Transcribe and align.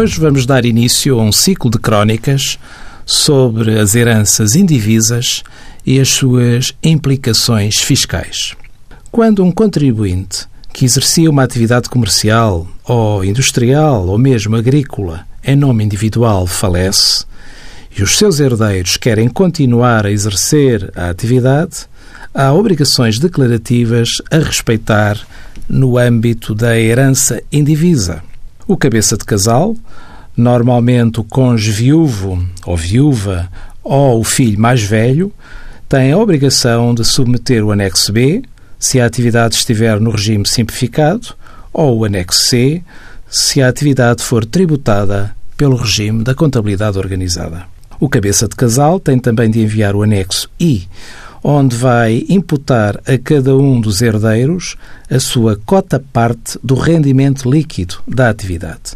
Hoje 0.00 0.20
vamos 0.20 0.46
dar 0.46 0.64
início 0.64 1.18
a 1.18 1.22
um 1.24 1.32
ciclo 1.32 1.68
de 1.68 1.76
crónicas 1.76 2.56
sobre 3.04 3.80
as 3.80 3.96
heranças 3.96 4.54
indivisas 4.54 5.42
e 5.84 5.98
as 5.98 6.08
suas 6.08 6.72
implicações 6.84 7.78
fiscais. 7.78 8.54
Quando 9.10 9.42
um 9.42 9.50
contribuinte 9.50 10.46
que 10.72 10.84
exercia 10.84 11.28
uma 11.28 11.42
atividade 11.42 11.88
comercial 11.88 12.64
ou 12.84 13.24
industrial 13.24 14.06
ou 14.06 14.16
mesmo 14.16 14.54
agrícola 14.54 15.26
em 15.42 15.56
nome 15.56 15.82
individual 15.82 16.46
falece 16.46 17.24
e 17.98 18.00
os 18.00 18.16
seus 18.16 18.38
herdeiros 18.38 18.96
querem 18.96 19.28
continuar 19.28 20.06
a 20.06 20.12
exercer 20.12 20.92
a 20.94 21.08
atividade, 21.08 21.88
há 22.32 22.54
obrigações 22.54 23.18
declarativas 23.18 24.22
a 24.30 24.38
respeitar 24.38 25.18
no 25.68 25.98
âmbito 25.98 26.54
da 26.54 26.78
herança 26.78 27.42
indivisa. 27.50 28.27
O 28.68 28.76
cabeça 28.76 29.16
de 29.16 29.24
casal, 29.24 29.74
normalmente 30.36 31.20
o 31.20 31.24
cônjuge 31.24 31.72
viúvo 31.72 32.46
ou 32.66 32.76
viúva 32.76 33.50
ou 33.82 34.20
o 34.20 34.24
filho 34.24 34.60
mais 34.60 34.82
velho, 34.82 35.32
tem 35.88 36.12
a 36.12 36.18
obrigação 36.18 36.94
de 36.94 37.02
submeter 37.02 37.64
o 37.64 37.72
anexo 37.72 38.12
B, 38.12 38.42
se 38.78 39.00
a 39.00 39.06
atividade 39.06 39.54
estiver 39.54 39.98
no 39.98 40.10
regime 40.10 40.46
simplificado, 40.46 41.28
ou 41.72 42.00
o 42.00 42.04
anexo 42.04 42.44
C, 42.44 42.82
se 43.30 43.62
a 43.62 43.68
atividade 43.68 44.22
for 44.22 44.44
tributada 44.44 45.34
pelo 45.56 45.74
regime 45.74 46.22
da 46.22 46.34
contabilidade 46.34 46.98
organizada. 46.98 47.62
O 47.98 48.06
cabeça 48.06 48.46
de 48.46 48.54
casal 48.54 49.00
tem 49.00 49.18
também 49.18 49.50
de 49.50 49.62
enviar 49.62 49.96
o 49.96 50.02
anexo 50.02 50.46
I, 50.60 50.86
onde 51.42 51.76
vai 51.76 52.24
imputar 52.28 53.00
a 53.06 53.16
cada 53.18 53.56
um 53.56 53.80
dos 53.80 54.02
herdeiros 54.02 54.76
a 55.10 55.18
sua 55.18 55.56
cota-parte 55.56 56.58
do 56.62 56.74
rendimento 56.74 57.50
líquido 57.50 57.96
da 58.06 58.28
atividade. 58.28 58.92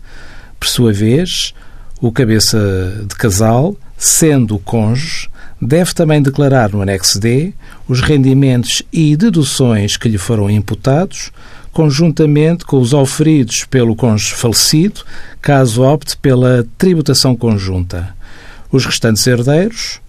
Por 0.59 0.69
sua 0.69 0.93
vez, 0.93 1.55
o 2.01 2.11
cabeça 2.11 3.05
de 3.09 3.15
casal, 3.15 3.77
sendo 3.97 4.59
cônjuge, 4.59 5.29
deve 5.61 5.95
também 5.95 6.21
declarar 6.21 6.71
no 6.71 6.83
anexo 6.83 7.21
D 7.21 7.53
os 7.89 8.01
rendimentos 8.01 8.83
e 8.93 9.17
deduções 9.17 9.97
que 9.97 10.09
lhe 10.09 10.19
foram 10.19 10.51
imputados, 10.51 11.31
conjuntamente 11.73 12.65
com 12.65 12.79
os 12.79 12.93
oferidos 12.93 13.65
pelo 13.65 13.95
cônjuge 13.95 14.35
falecido, 14.35 15.03
caso 15.41 15.83
opte 15.83 16.17
pela 16.17 16.67
tributação 16.77 17.37
conjunta. 17.37 18.15
Os 18.71 18.85
restantes 18.85 19.27
herdeiros 19.27 20.01